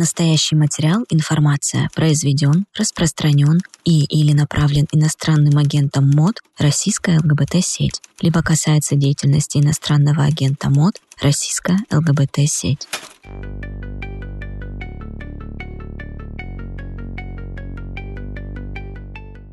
[0.00, 8.96] Настоящий материал, информация произведен, распространен и или направлен иностранным агентом МОД российская ЛГБТ-сеть, либо касается
[8.96, 12.88] деятельности иностранного агента МОД российская ЛГБТ-сеть.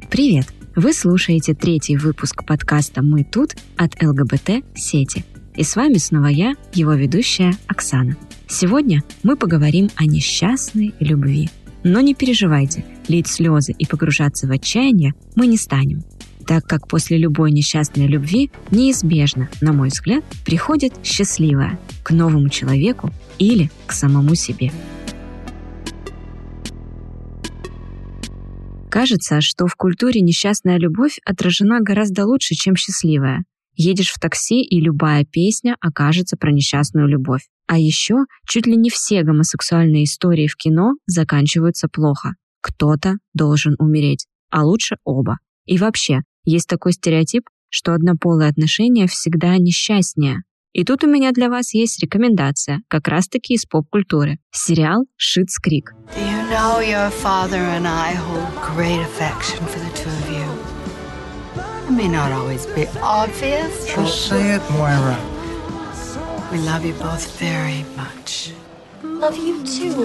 [0.10, 0.48] Привет!
[0.78, 5.26] Вы слушаете третий выпуск подкаста «Мы тут» от ЛГБТ-сети.
[5.58, 8.16] И с вами снова я, его ведущая Оксана–
[8.50, 11.50] Сегодня мы поговорим о несчастной любви.
[11.84, 16.04] Но не переживайте, лить слезы и погружаться в отчаяние мы не станем,
[16.46, 23.12] так как после любой несчастной любви неизбежно, на мой взгляд, приходит счастливая к новому человеку
[23.38, 24.72] или к самому себе.
[28.90, 33.44] Кажется, что в культуре несчастная любовь отражена гораздо лучше, чем счастливая.
[33.78, 37.48] Едешь в такси, и любая песня окажется про несчастную любовь.
[37.68, 38.16] А еще
[38.48, 42.34] чуть ли не все гомосексуальные истории в кино заканчиваются плохо.
[42.62, 45.38] Кто-то должен умереть, а лучше оба.
[45.66, 50.42] И вообще, есть такой стереотип, что однополые отношения всегда несчастнее.
[50.74, 54.40] И тут у меня для вас есть рекомендация, как раз-таки из поп-культуры.
[54.52, 55.94] Сериал «Шитс Крик».
[56.16, 56.82] You know
[61.88, 63.88] It may not always be obvious.
[63.96, 65.18] Just say it, Moira.
[66.52, 68.52] We love you both very much.
[69.04, 69.96] Love you too.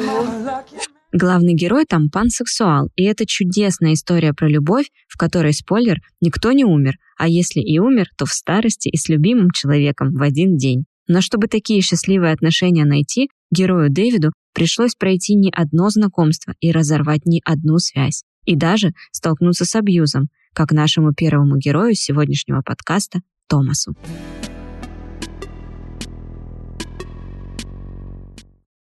[1.13, 6.65] Главный герой там пансексуал, и это чудесная история про любовь, в которой, спойлер, никто не
[6.65, 10.85] умер, а если и умер, то в старости и с любимым человеком в один день.
[11.09, 17.27] Но чтобы такие счастливые отношения найти, герою Дэвиду пришлось пройти не одно знакомство и разорвать
[17.27, 18.23] не одну связь.
[18.45, 23.95] И даже столкнуться с абьюзом, как нашему первому герою сегодняшнего подкаста Томасу.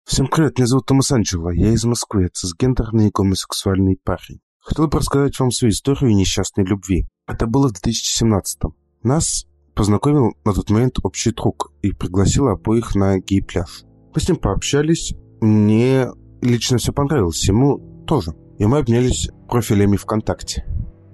[0.06, 4.40] Всем привет, меня зовут Томас Анджело, я из Москвы, цисгендерный и гомосексуальный парень.
[4.60, 7.06] Хотел бы рассказать вам свою историю несчастной любви.
[7.28, 8.76] Это было в 2017-м.
[9.04, 13.84] Нас познакомил на тот момент общий друг и пригласил обоих на гей-пляж.
[14.14, 16.08] Мы с ним пообщались, мне
[16.42, 18.32] лично все понравилось, ему тоже.
[18.58, 20.66] И мы обнялись профилями ВКонтакте.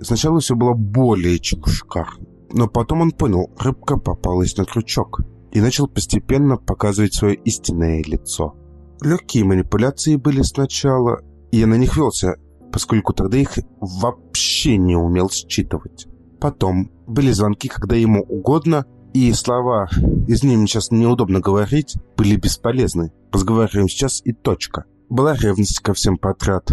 [0.01, 2.25] Сначала все было более чем шикарно.
[2.53, 8.55] Но потом он понял, рыбка попалась на крючок и начал постепенно показывать свое истинное лицо–
[9.01, 12.35] Легкие манипуляции были сначала, и я на них велся,
[12.71, 16.05] поскольку тогда их вообще не умел считывать.
[16.39, 18.85] Потом были звонки, когда ему угодно,
[19.15, 19.89] и слова,
[20.27, 23.11] из них сейчас неудобно говорить, были бесполезны.
[23.31, 24.85] Разговариваем сейчас и точка.
[25.09, 26.71] Была ревность ко всем подряд.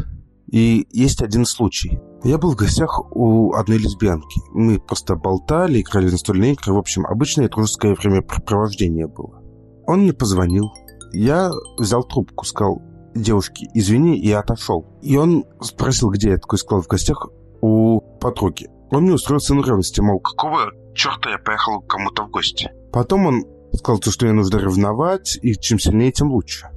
[0.51, 2.01] И есть один случай.
[2.25, 4.41] Я был в гостях у одной лесбиянки.
[4.53, 6.73] Мы просто болтали, играли настольные игры.
[6.73, 9.43] В общем, обычное дружеское времяпрепровождение было.
[9.87, 10.73] Он мне позвонил,
[11.13, 12.83] я взял трубку, сказал
[13.15, 14.87] девушке «извини» и отошел.
[15.03, 17.29] И он спросил, где я такой сказал в гостях
[17.61, 18.69] у подруги.
[18.91, 22.71] Он мне устроился на ревности, мол, какого черта я поехал к кому-то в гости.
[22.93, 23.45] Потом он
[23.75, 26.69] сказал, что мне нужно ревновать, и чем сильнее, тем лучше.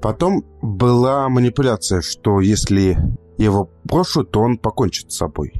[0.00, 2.98] Потом была манипуляция, что если
[3.36, 5.52] его брошу, то он покончит с собой.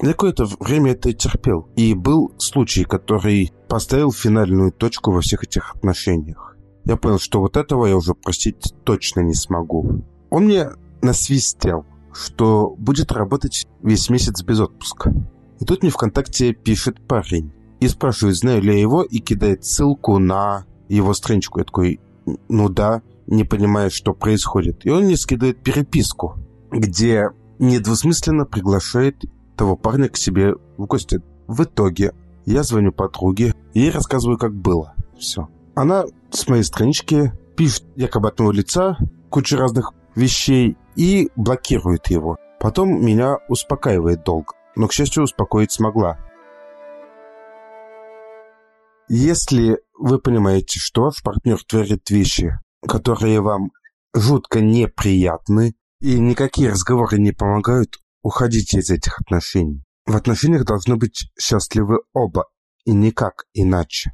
[0.00, 1.68] Я какое-то время это терпел.
[1.76, 6.46] И был случай, который поставил финальную точку во всех этих отношениях
[6.86, 10.04] я понял, что вот этого я уже простить точно не смогу.
[10.30, 10.68] Он мне
[11.02, 15.12] насвистел, что будет работать весь месяц без отпуска.
[15.60, 20.18] И тут мне ВКонтакте пишет парень и спрашивает, знаю ли я его, и кидает ссылку
[20.18, 21.58] на его страничку.
[21.58, 22.00] Я такой,
[22.48, 24.84] ну да, не понимая, что происходит.
[24.86, 26.36] И он мне скидывает переписку,
[26.70, 29.24] где недвусмысленно приглашает
[29.56, 31.20] того парня к себе в гости.
[31.46, 32.12] В итоге
[32.44, 34.94] я звоню подруге и рассказываю, как было.
[35.18, 35.48] Все.
[35.74, 38.96] Она с моей странички пишет якобы от моего лица
[39.30, 42.36] кучу разных вещей и блокирует его.
[42.60, 46.18] Потом меня успокаивает долго, но, к счастью, успокоить смогла.
[49.08, 53.70] Если вы понимаете, что ваш партнер творит вещи, которые вам
[54.14, 59.82] жутко неприятны, и никакие разговоры не помогают, уходите из этих отношений.
[60.04, 62.46] В отношениях должны быть счастливы оба,
[62.84, 64.12] и никак иначе.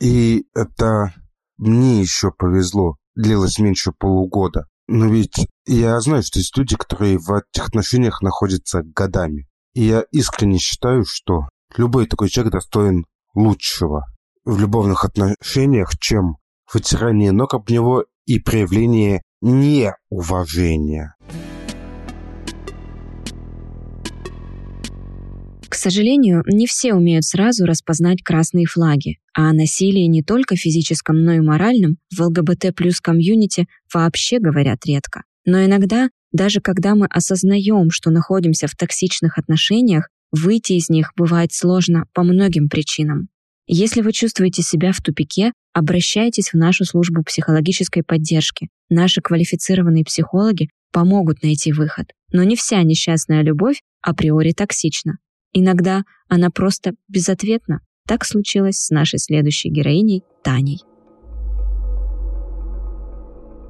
[0.00, 1.14] И это
[1.56, 2.96] мне еще повезло.
[3.14, 4.66] Длилось меньше полугода.
[4.88, 9.46] Но ведь я знаю, что есть люди, которые в этих отношениях находятся годами.
[9.72, 14.04] И я искренне считаю, что любой такой человек достоин лучшего
[14.44, 16.36] в любовных отношениях, чем
[16.72, 21.14] вытирание ног об него и проявление неуважения.
[25.68, 31.24] К сожалению, не все умеют сразу распознать красные флаги, а о насилии не только физическом,
[31.24, 35.24] но и моральном в ЛГБТ плюс комьюнити вообще говорят редко.
[35.44, 41.52] Но иногда, даже когда мы осознаем, что находимся в токсичных отношениях, выйти из них бывает
[41.52, 43.28] сложно по многим причинам.
[43.66, 48.68] Если вы чувствуете себя в тупике, обращайтесь в нашу службу психологической поддержки.
[48.90, 52.12] Наши квалифицированные психологи помогут найти выход.
[52.30, 55.16] Но не вся несчастная любовь априори токсична.
[55.54, 57.80] Иногда она просто безответна.
[58.06, 60.80] Так случилось с нашей следующей героиней Таней.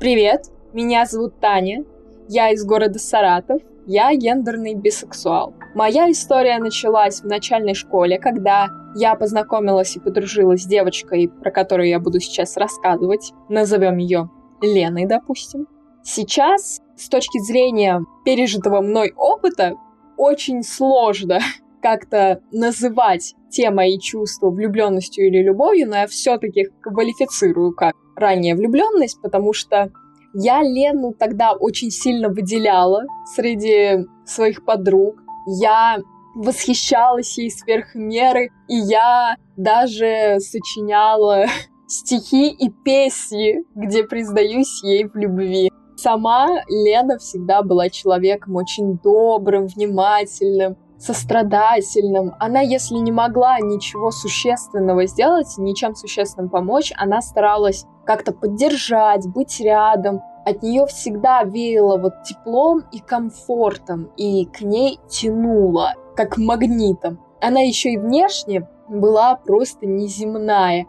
[0.00, 1.84] Привет, меня зовут Таня,
[2.28, 5.54] я из города Саратов, я гендерный бисексуал.
[5.74, 11.88] Моя история началась в начальной школе, когда я познакомилась и подружилась с девочкой, про которую
[11.88, 13.32] я буду сейчас рассказывать.
[13.48, 14.30] Назовем ее
[14.62, 15.66] Леной, допустим.
[16.02, 19.74] Сейчас, с точки зрения пережитого мной опыта,
[20.16, 21.40] очень сложно
[21.82, 29.20] как-то называть те мои чувства влюбленностью или любовью, но я все-таки квалифицирую как ранняя влюбленность,
[29.22, 29.90] потому что
[30.34, 33.04] я Лену тогда очень сильно выделяла
[33.36, 35.22] среди своих подруг.
[35.46, 35.98] Я
[36.34, 41.46] восхищалась ей сверх меры, и я даже сочиняла
[41.86, 45.70] стихи и песни, где признаюсь ей в любви.
[45.96, 52.34] Сама Лена всегда была человеком очень добрым, внимательным, сострадательным.
[52.40, 59.60] Она, если не могла ничего существенного сделать, ничем существенным помочь, она старалась как-то поддержать, быть
[59.60, 60.22] рядом.
[60.44, 67.18] От нее всегда веяло вот теплом и комфортом, и к ней тянуло, как магнитом.
[67.40, 70.86] Она еще и внешне была просто неземная,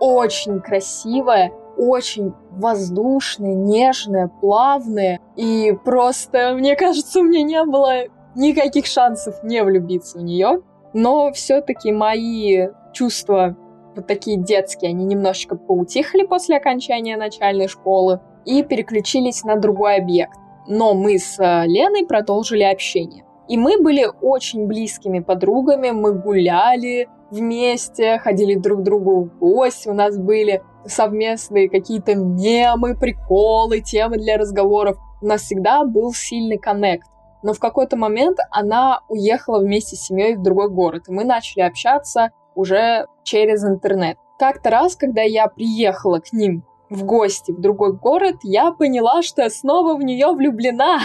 [0.00, 5.20] очень красивая, очень воздушная, нежная, плавная.
[5.36, 8.04] И просто, мне кажется, у меня не было
[8.34, 10.62] никаких шансов не влюбиться в нее.
[10.92, 13.56] Но все-таки мои чувства
[13.94, 20.38] вот такие детские, они немножечко поутихли после окончания начальной школы и переключились на другой объект.
[20.66, 23.24] Но мы с э, Леной продолжили общение.
[23.48, 29.88] И мы были очень близкими подругами, мы гуляли вместе, ходили друг к другу в гости,
[29.88, 34.96] у нас были совместные какие-то мемы, приколы, темы для разговоров.
[35.20, 37.06] У нас всегда был сильный коннект.
[37.42, 41.62] Но в какой-то момент она уехала вместе с семьей в другой город, и мы начали
[41.62, 44.16] общаться уже через интернет.
[44.38, 49.42] Как-то раз, когда я приехала к ним в гости в другой город, я поняла, что
[49.42, 51.00] я снова в нее влюблена.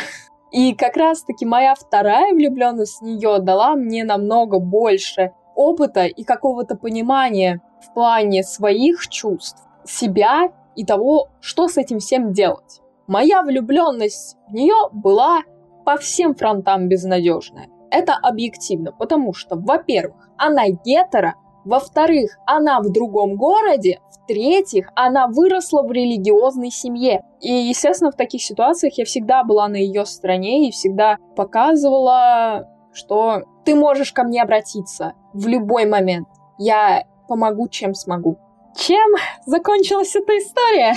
[0.51, 6.75] И как раз-таки моя вторая влюбленность в нее дала мне намного больше опыта и какого-то
[6.75, 12.81] понимания в плане своих чувств, себя и того, что с этим всем делать.
[13.07, 15.41] Моя влюбленность в нее была
[15.85, 17.67] по всем фронтам безнадежная.
[17.89, 21.35] Это объективно, потому что, во-первых, она гетера,
[21.65, 27.23] во-вторых, она в другом городе, в-третьих, она выросла в религиозной семье.
[27.41, 33.43] И, естественно, в таких ситуациях я всегда была на ее стороне и всегда показывала, что
[33.65, 36.27] ты можешь ко мне обратиться в любой момент.
[36.57, 38.37] Я помогу, чем смогу.
[38.77, 40.93] Чем закончилась эта история?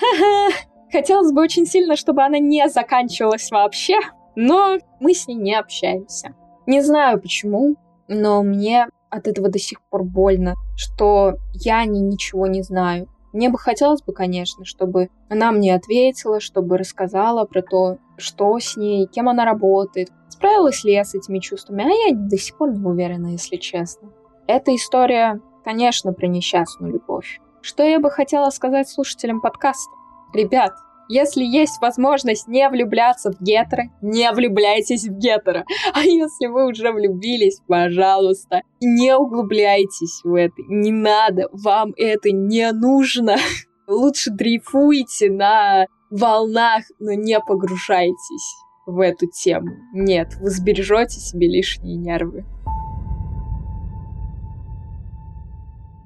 [0.92, 3.96] Хотелось бы очень сильно, чтобы она не заканчивалась вообще,
[4.36, 6.34] но мы с ней не общаемся.
[6.66, 7.76] Не знаю почему,
[8.08, 13.08] но мне от этого до сих пор больно, что я о ней ничего не знаю.
[13.32, 18.76] Мне бы хотелось бы, конечно, чтобы она мне ответила, чтобы рассказала про то, что с
[18.76, 22.72] ней, кем она работает, справилась ли я с этими чувствами, а я до сих пор
[22.72, 24.10] не уверена, если честно.
[24.46, 27.40] Эта история, конечно, про несчастную любовь.
[27.62, 29.92] Что я бы хотела сказать слушателям подкаста?
[30.34, 30.72] Ребят,
[31.08, 35.64] если есть возможность не влюбляться в гетеро, не влюбляйтесь в гетеро.
[35.94, 40.54] А если вы уже влюбились, пожалуйста, не углубляйтесь в это.
[40.68, 43.36] Не надо, вам это не нужно.
[43.86, 48.54] Лучше дрейфуйте на волнах, но не погружайтесь
[48.86, 49.70] в эту тему.
[49.94, 52.44] Нет, вы сбережете себе лишние нервы.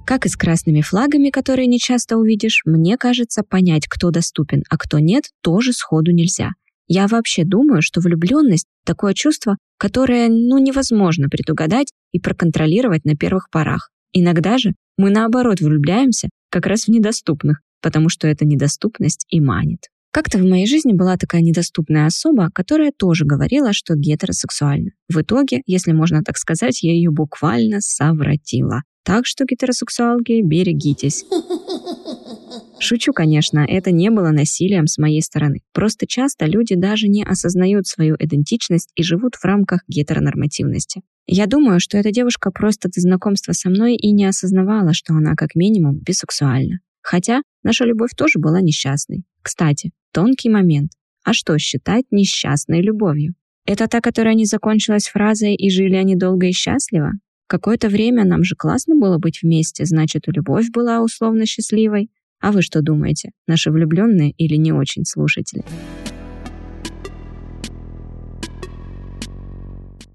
[0.06, 4.78] Как и с красными флагами, которые не часто увидишь, мне кажется, понять, кто доступен, а
[4.78, 6.52] кто нет, тоже сходу нельзя.
[6.86, 13.50] Я вообще думаю, что влюбленность— такое чувство, которое ну невозможно предугадать и проконтролировать на первых
[13.50, 13.90] порах.
[14.12, 19.88] Иногда же мы наоборот влюбляемся как раз в недоступных, потому что эта недоступность и манит.
[20.16, 24.92] Как-то в моей жизни была такая недоступная особа, которая тоже говорила, что гетеросексуальна.
[25.10, 28.80] В итоге, если можно так сказать, я ее буквально совратила.
[29.04, 31.26] Так что, гетеросексуалки, берегитесь.
[32.78, 35.60] Шучу, конечно, это не было насилием с моей стороны.
[35.74, 41.02] Просто часто люди даже не осознают свою идентичность и живут в рамках гетеронормативности.
[41.26, 45.34] Я думаю, что эта девушка просто до знакомства со мной и не осознавала, что она
[45.34, 46.78] как минимум бисексуальна.
[47.06, 49.22] Хотя наша любовь тоже была несчастной.
[49.40, 50.90] Кстати, тонкий момент.
[51.24, 53.34] А что считать несчастной любовью?
[53.64, 57.12] Это та, которая не закончилась фразой «и жили они долго и счастливо»?
[57.46, 62.10] Какое-то время нам же классно было быть вместе, значит, и любовь была условно счастливой.
[62.40, 65.62] А вы что думаете, наши влюбленные или не очень слушатели?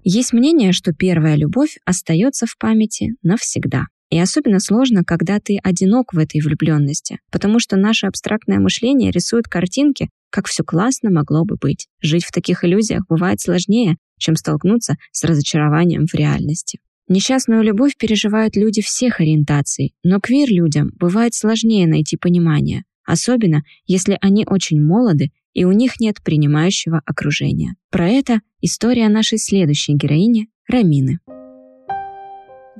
[0.04, 3.86] Есть мнение, что первая любовь остается в памяти навсегда.
[4.12, 9.46] И особенно сложно, когда ты одинок в этой влюбленности, потому что наше абстрактное мышление рисует
[9.48, 11.88] картинки, как все классно могло бы быть.
[12.02, 16.78] Жить в таких иллюзиях бывает сложнее, чем столкнуться с разочарованием в реальности.
[17.08, 24.44] Несчастную любовь переживают люди всех ориентаций, но квир-людям бывает сложнее найти понимание, особенно если они
[24.46, 27.76] очень молоды и у них нет принимающего окружения.
[27.90, 31.18] Про это история нашей следующей героини Рамины.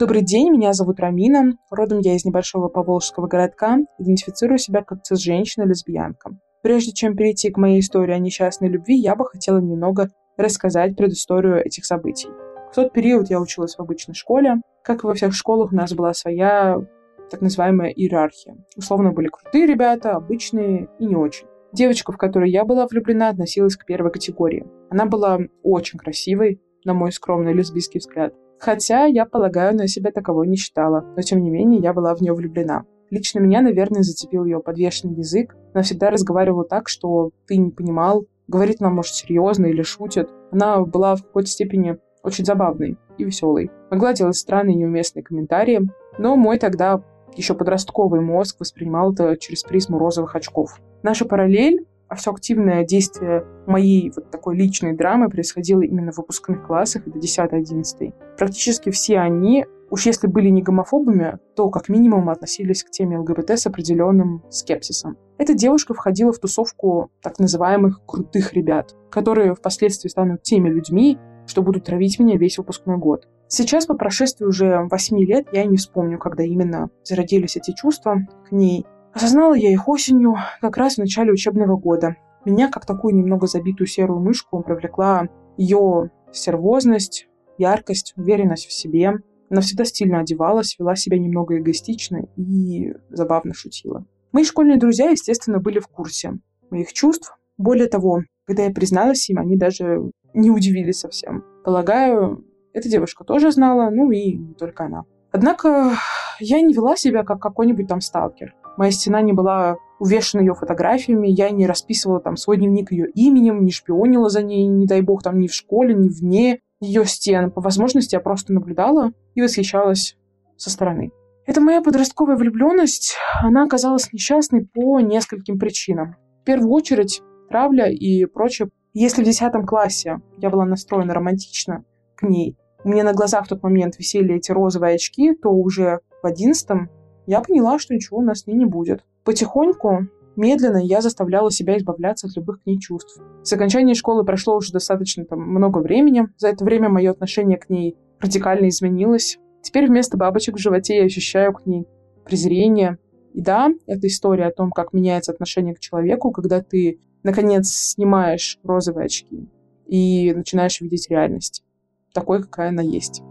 [0.02, 1.52] Добрый день, меня зовут Рамина.
[1.70, 3.78] Родом я из небольшого поволжского городка.
[4.00, 6.32] Идентифицирую себя как цисженщина-лесбиянка.
[6.60, 11.64] Прежде чем перейти к моей истории о несчастной любви, я бы хотела немного рассказать предысторию
[11.64, 12.26] этих событий.
[12.72, 14.56] В тот период я училась в обычной школе.
[14.82, 16.84] Как и во всех школах, у нас была своя
[17.30, 18.56] так называемая иерархия.
[18.76, 21.46] Условно были крутые ребята, обычные и не очень.
[21.72, 24.66] Девочка, в которую я была влюблена, относилась к первой категории.
[24.90, 28.34] Она была очень красивой, на мой скромный лесбийский взгляд.
[28.62, 32.20] Хотя, я полагаю, на себя таковой не считала, но тем не менее я была в
[32.20, 32.84] нее влюблена.
[33.10, 35.56] Лично меня, наверное, зацепил ее подвешенный язык.
[35.74, 40.30] Она всегда разговаривала так, что ты не понимал, говорит она, может, серьезно или шутит.
[40.52, 43.72] Она была в какой-то степени очень забавный и веселый.
[43.90, 45.80] Могла делать странные неуместные комментарии,
[46.18, 47.02] но мой тогда
[47.34, 50.78] еще подростковый мозг воспринимал это через призму розовых очков.
[51.02, 56.66] Наша параллель, а все активное действие моей вот такой личной драмы происходило именно в выпускных
[56.66, 58.12] классах, это 10-11.
[58.36, 63.52] Практически все они, уж если были не гомофобами, то как минимум относились к теме ЛГБТ
[63.52, 65.16] с определенным скепсисом.
[65.38, 71.62] Эта девушка входила в тусовку так называемых крутых ребят, которые впоследствии станут теми людьми, что
[71.62, 73.26] будут травить меня весь выпускной год.
[73.48, 78.52] Сейчас, по прошествии уже восьми лет, я не вспомню, когда именно зародились эти чувства к
[78.52, 78.84] ней.
[79.14, 82.16] Осознала я их осенью, как раз в начале учебного года.
[82.44, 87.28] Меня, как такую немного забитую серую мышку, привлекла ее сервозность,
[87.58, 89.12] яркость, уверенность в себе.
[89.50, 94.06] Она всегда стильно одевалась, вела себя немного эгоистично и забавно шутила.
[94.32, 96.38] Мои школьные друзья, естественно, были в курсе
[96.70, 97.36] моих чувств.
[97.58, 101.44] Более того, когда я призналась им, они даже не удивились совсем.
[101.64, 105.04] Полагаю, эта девушка тоже знала, ну и не только она.
[105.30, 105.92] Однако
[106.40, 108.54] я не вела себя как какой-нибудь там сталкер.
[108.76, 113.64] Моя стена не была увешана ее фотографиями, я не расписывала там свой дневник ее именем,
[113.64, 117.50] не шпионила за ней, не дай бог, там ни в школе, ни вне ее стен.
[117.50, 120.16] По возможности я просто наблюдала и восхищалась
[120.56, 121.12] со стороны.
[121.46, 126.16] Эта моя подростковая влюбленность, она оказалась несчастной по нескольким причинам.
[126.42, 132.24] В первую очередь, травля и прочее если в 10 классе я была настроена романтично к
[132.24, 136.26] ней, у меня на глазах в тот момент висели эти розовые очки, то уже в
[136.26, 136.90] 11
[137.26, 139.04] я поняла, что ничего у нас с ней не будет.
[139.24, 143.20] Потихоньку, медленно я заставляла себя избавляться от любых к ней чувств.
[143.42, 146.28] С окончания школы прошло уже достаточно там, много времени.
[146.38, 149.38] За это время мое отношение к ней радикально изменилось.
[149.62, 151.86] Теперь вместо бабочек в животе я ощущаю к ней
[152.24, 152.98] презрение.
[153.32, 158.58] И да, это история о том, как меняется отношение к человеку, когда ты наконец снимаешь
[158.62, 159.48] розовые очки
[159.86, 161.64] и начинаешь видеть реальность
[162.12, 163.22] такой, какая она есть.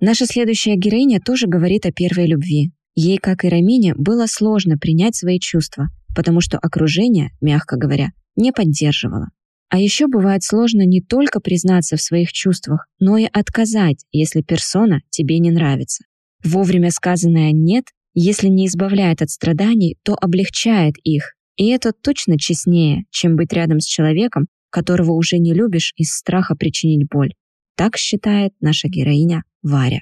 [0.00, 2.70] Наша следующая героиня тоже говорит о первой любви.
[2.94, 8.52] Ей, как и Рамине, было сложно принять свои чувства, потому что окружение, мягко говоря, не
[8.52, 9.28] поддерживало.
[9.70, 15.00] А еще бывает сложно не только признаться в своих чувствах, но и отказать, если персона
[15.10, 16.04] тебе не нравится.
[16.42, 17.84] Вовремя сказанное «нет»
[18.20, 21.34] если не избавляет от страданий, то облегчает их.
[21.56, 26.56] И это точно честнее, чем быть рядом с человеком, которого уже не любишь из страха
[26.56, 27.34] причинить боль.
[27.78, 30.00] Так считает наша героиня Варя.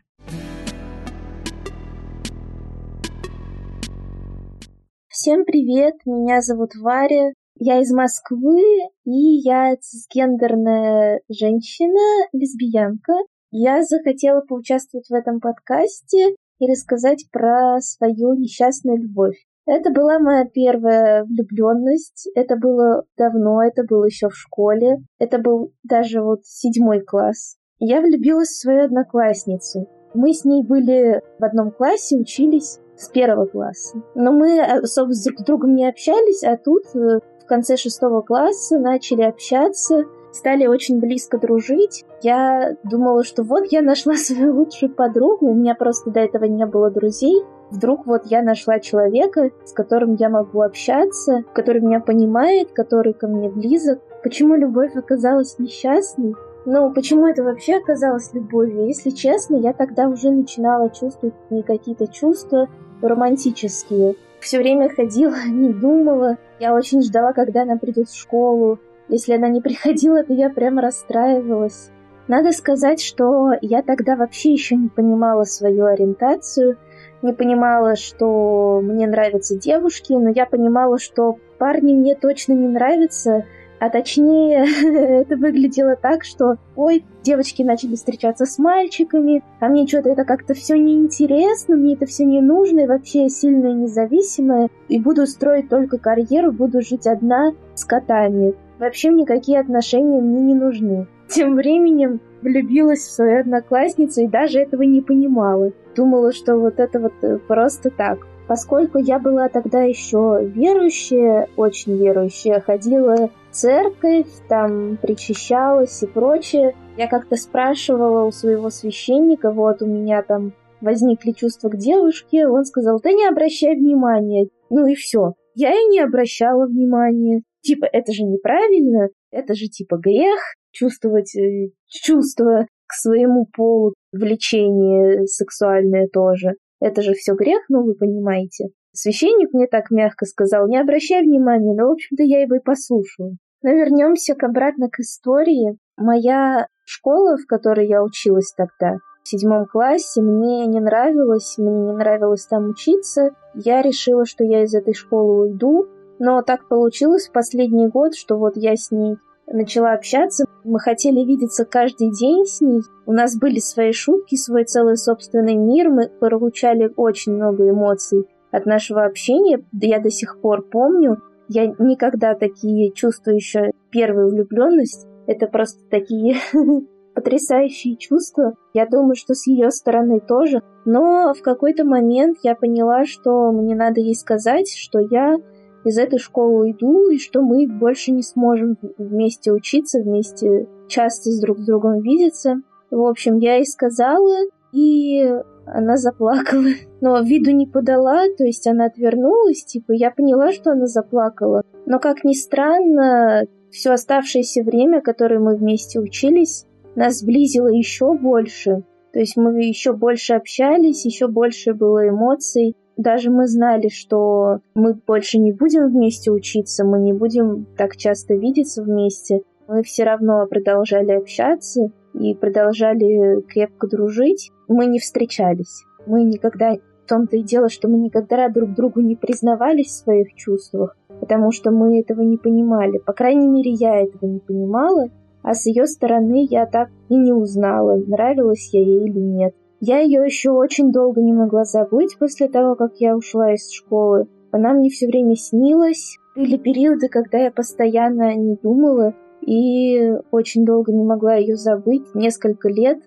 [5.08, 8.62] Всем привет, меня зовут Варя, я из Москвы,
[9.04, 13.12] и я цисгендерная женщина, лесбиянка.
[13.50, 19.36] Я захотела поучаствовать в этом подкасте, и рассказать про свою несчастную любовь.
[19.66, 22.30] Это была моя первая влюбленность.
[22.34, 25.02] Это было давно, это было еще в школе.
[25.18, 27.58] Это был даже вот седьмой класс.
[27.78, 29.86] Я влюбилась в свою одноклассницу.
[30.14, 33.98] Мы с ней были в одном классе, учились с первого класса.
[34.14, 38.22] Но мы особо с друг с другом не общались, а тут э, в конце шестого
[38.22, 40.04] класса начали общаться.
[40.32, 42.06] стали очень близко дружить.
[42.22, 46.64] Я думала, что вот я нашла свою лучшую подругу, у меня просто до этого не
[46.64, 47.44] было друзей.
[47.70, 53.26] Вдруг вот я нашла человека, с которым я могу общаться, который меня понимает, который ко
[53.26, 54.00] мне близок.
[54.22, 56.34] Почему любовь оказалась несчастной?
[56.68, 58.88] Ну, почему это вообще оказалось любовью?
[58.88, 62.68] Если честно, я тогда уже начинала чувствовать какие-то чувства
[63.00, 64.16] романтические.
[64.40, 66.38] Все время ходила, не думала.
[66.58, 68.80] Я очень ждала, когда она придет в школу.
[69.08, 71.90] Если она не приходила, то я прямо расстраивалась.
[72.26, 76.78] Надо сказать, что я тогда вообще еще не понимала свою ориентацию,
[77.22, 83.44] не понимала, что мне нравятся девушки, но я понимала, что парни мне точно не нравятся,
[83.78, 84.64] а точнее,
[85.20, 90.54] это выглядело так, что, ой, девочки начали встречаться с мальчиками, а мне что-то это как-то
[90.54, 95.68] все неинтересно, мне это все не нужно, и вообще я сильная независимая, и буду строить
[95.68, 98.54] только карьеру, буду жить одна с котами.
[98.78, 101.06] Вообще никакие отношения мне не нужны.
[101.28, 105.72] Тем временем влюбилась в свою одноклассницу и даже этого не понимала.
[105.96, 108.26] Думала, что вот это вот э, просто так.
[108.46, 117.08] Поскольку я была тогда еще верующая, очень верующая, ходила церковь, там причащалась и прочее, я
[117.08, 123.00] как-то спрашивала у своего священника, вот у меня там возникли чувства к девушке, он сказал,
[123.02, 124.48] да не обращай внимания.
[124.70, 125.32] Ну и все.
[125.54, 127.42] Я и не обращала внимания.
[127.62, 130.38] Типа, это же неправильно, это же типа грех,
[130.70, 136.56] чувствовать э, чувства к своему полу, влечение сексуальное тоже.
[136.80, 138.66] Это же все грех, ну вы понимаете.
[138.92, 143.32] Священник мне так мягко сказал, не обращай внимания, но, в общем-то, я его и послушала.
[143.66, 145.76] Но вернемся к обратно к истории.
[145.96, 151.92] Моя школа, в которой я училась тогда, в седьмом классе, мне не нравилось, мне не
[151.92, 153.30] нравилось там учиться.
[153.54, 155.88] Я решила, что я из этой школы уйду,
[156.20, 159.16] но так получилось в последний год, что вот я с ней
[159.48, 160.44] начала общаться.
[160.62, 162.82] Мы хотели видеться каждый день с ней.
[163.04, 165.90] У нас были свои шутки, свой целый собственный мир.
[165.90, 169.58] Мы получали очень много эмоций от нашего общения.
[169.72, 171.20] Я до сих пор помню.
[171.48, 175.06] Я никогда такие чувства еще первую влюбленность.
[175.26, 176.36] Это просто такие
[177.14, 178.54] потрясающие чувства.
[178.74, 180.62] Я думаю, что с ее стороны тоже.
[180.84, 185.36] Но в какой-то момент я поняла, что мне надо ей сказать, что я
[185.84, 191.40] из этой школы уйду, и что мы больше не сможем вместе учиться, вместе часто с
[191.40, 192.56] друг с другом видеться.
[192.90, 195.24] В общем, я ей сказала, и
[195.66, 196.66] она заплакала.
[197.00, 201.62] Но виду не подала, то есть она отвернулась, типа, я поняла, что она заплакала.
[201.86, 208.84] Но, как ни странно, все оставшееся время, которое мы вместе учились, нас сблизило еще больше.
[209.12, 214.94] То есть мы еще больше общались, еще больше было эмоций даже мы знали, что мы
[214.94, 220.46] больше не будем вместе учиться, мы не будем так часто видеться вместе, мы все равно
[220.46, 224.50] продолжали общаться и продолжали крепко дружить.
[224.68, 225.84] Мы не встречались.
[226.06, 226.74] Мы никогда...
[226.74, 231.52] В том-то и дело, что мы никогда друг другу не признавались в своих чувствах, потому
[231.52, 232.98] что мы этого не понимали.
[232.98, 237.32] По крайней мере, я этого не понимала, а с ее стороны я так и не
[237.32, 239.54] узнала, нравилась я ей или нет.
[239.78, 244.26] Я ее еще очень долго не могла забыть после того, как я ушла из школы.
[244.50, 246.18] Она мне все время снилась.
[246.34, 249.14] Были периоды, когда я постоянно не думала
[249.46, 252.98] и очень долго не могла ее забыть, несколько лет.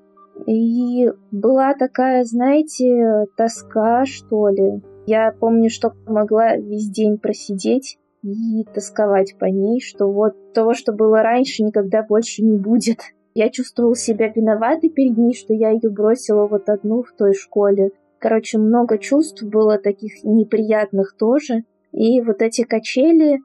[0.47, 4.81] И была такая, знаете, тоска, что ли.
[5.05, 10.93] Я помню, что могла весь день просидеть и тосковать по ней, что вот того, что
[10.93, 12.99] было раньше, никогда больше не будет.
[13.33, 17.91] Я чувствовал себя виноватой перед ней, что я ее бросила вот одну в той школе.
[18.17, 21.63] Короче, много чувств было таких неприятных тоже.
[21.91, 23.39] И вот эти качели,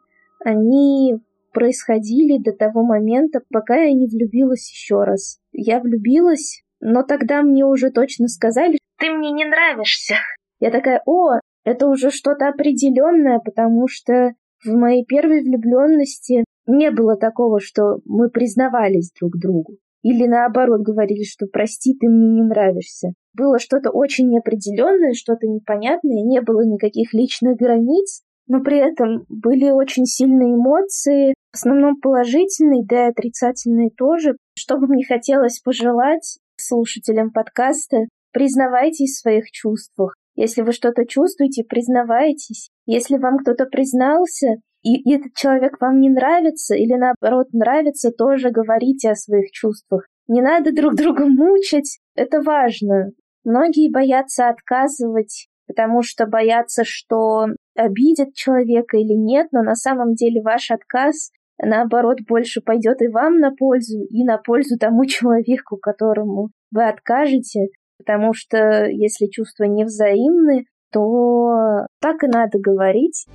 [0.44, 1.18] они
[1.54, 5.38] происходили до того момента, пока я не влюбилась еще раз.
[5.52, 10.16] Я влюбилась, но тогда мне уже точно сказали, ты мне не нравишься.
[10.60, 17.16] Я такая, о, это уже что-то определенное, потому что в моей первой влюбленности не было
[17.16, 19.76] такого, что мы признавались друг другу.
[20.02, 23.14] Или наоборот говорили, что прости, ты мне не нравишься.
[23.32, 29.70] Было что-то очень неопределенное, что-то непонятное, не было никаких личных границ, но при этом были
[29.70, 34.36] очень сильные эмоции, в основном положительные, да и отрицательные тоже.
[34.56, 40.14] Что бы мне хотелось пожелать слушателям подкаста, признавайтесь в своих чувствах.
[40.36, 42.70] Если вы что-то чувствуете, признавайтесь.
[42.86, 49.10] Если вам кто-то признался, и этот человек вам не нравится или наоборот нравится, тоже говорите
[49.10, 50.06] о своих чувствах.
[50.28, 53.10] Не надо друг друга мучить, это важно.
[53.44, 60.42] Многие боятся отказывать, потому что боятся, что обидят человека или нет, но на самом деле
[60.42, 61.30] ваш отказ
[61.62, 67.68] наоборот, больше пойдет и вам на пользу, и на пользу тому человеку, которому вы откажете,
[67.98, 73.26] потому что если чувства не взаимны, то так и надо говорить.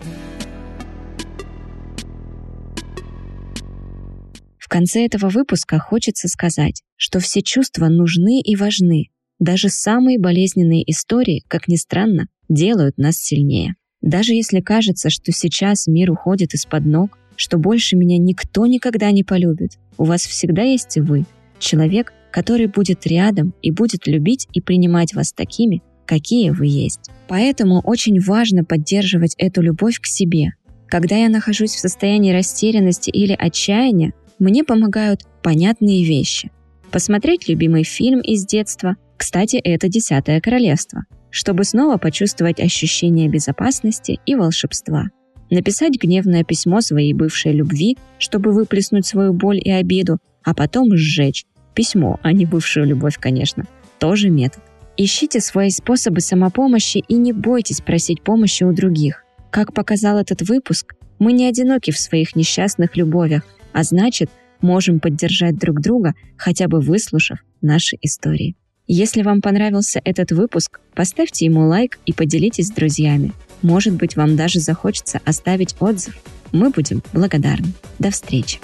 [4.58, 9.08] В конце этого выпуска хочется сказать, что все чувства нужны и важны.
[9.40, 13.76] Даже самые болезненные истории, как ни странно, делают нас сильнее.
[14.10, 19.24] Даже если кажется, что сейчас мир уходит из-под ног, что больше меня никто никогда не
[19.24, 21.26] полюбит, у вас всегда есть вы,
[21.60, 27.12] человек, который будет рядом и будет любить и принимать вас такими, какие вы есть.
[27.28, 30.54] Поэтому очень важно поддерживать эту любовь к себе.
[30.88, 36.50] Когда я нахожусь в состоянии растерянности или отчаяния, мне помогают понятные вещи.
[36.90, 44.36] Посмотреть любимый фильм из детства, кстати, это «Десятое королевство», чтобы снова почувствовать ощущение безопасности и
[44.36, 45.06] волшебства.
[45.50, 51.46] Написать гневное письмо своей бывшей любви, чтобы выплеснуть свою боль и обиду, а потом сжечь.
[51.74, 53.66] Письмо, а не бывшую любовь, конечно.
[54.00, 54.64] Тоже метод.
[54.98, 59.24] Ищите свои способы самопомощи и не бойтесь просить помощи у других.
[59.50, 64.30] Как показал этот выпуск, мы не одиноки в своих несчастных любовях, а значит,
[64.62, 68.56] можем поддержать друг друга, хотя бы выслушав наши истории.
[68.92, 73.34] Если вам понравился этот выпуск, поставьте ему лайк и поделитесь с друзьями.
[73.62, 76.18] Может быть, вам даже захочется оставить отзыв.
[76.52, 77.68] Мы будем благодарны.
[78.00, 78.60] До встречи!